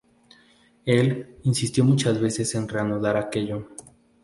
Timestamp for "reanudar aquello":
2.67-3.67